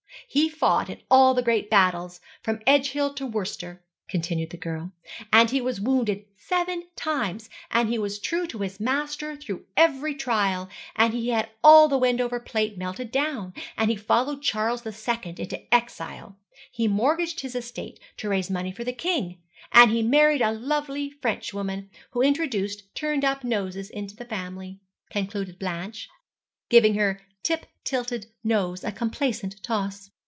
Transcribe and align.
He 0.27 0.47
fought 0.47 0.89
in 0.89 1.01
all 1.11 1.33
the 1.33 1.41
great 1.41 1.69
battles, 1.69 2.21
from 2.41 2.61
Edgehill 2.65 3.13
to 3.17 3.25
Worcester,' 3.25 3.83
continued 4.07 4.51
the 4.51 4.55
girl; 4.55 4.93
'and 5.33 5.49
he 5.49 5.59
was 5.59 5.81
wounded 5.81 6.23
seven 6.37 6.87
times; 6.95 7.49
and 7.69 7.89
he 7.89 7.99
was 7.99 8.17
true 8.17 8.47
to 8.47 8.59
his 8.59 8.79
master 8.79 9.35
through 9.35 9.65
every 9.75 10.15
trial; 10.15 10.69
and 10.95 11.13
he 11.13 11.27
had 11.29 11.49
all 11.61 11.89
the 11.89 11.97
Wendover 11.97 12.39
plate 12.39 12.77
melted 12.77 13.11
down; 13.11 13.53
and 13.77 13.89
he 13.89 13.97
followed 13.97 14.41
Charles 14.41 14.83
the 14.83 14.93
Second 14.93 15.37
into 15.37 15.61
exile; 15.73 16.37
he 16.71 16.87
mortgaged 16.87 17.41
his 17.41 17.53
estate 17.53 17.99
to 18.15 18.29
raise 18.29 18.49
money 18.49 18.71
for 18.71 18.85
the 18.85 18.93
king; 18.93 19.37
and 19.73 19.91
he 19.91 20.01
married 20.01 20.41
a 20.41 20.53
very 20.53 20.57
lovely 20.59 21.09
French 21.09 21.53
woman, 21.53 21.89
who 22.11 22.21
introduced 22.21 22.83
turned 22.95 23.25
up 23.25 23.43
noses 23.43 23.89
into 23.89 24.15
the 24.15 24.23
family,' 24.23 24.79
concluded 25.09 25.59
Blanche, 25.59 26.07
giving 26.69 26.93
her 26.95 27.19
tip 27.43 27.65
tilted 27.83 28.27
nose 28.45 28.81
a 28.85 28.93
complacent 28.93 29.61
toss. 29.61 30.09